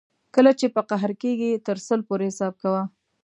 کله 0.35 0.51
چې 0.59 0.65
په 0.75 0.81
قهر 0.89 1.11
کېږې 1.21 1.63
تر 1.67 1.77
سل 1.87 1.99
پورې 2.09 2.25
حساب 2.31 2.53
کوه. 2.61 2.83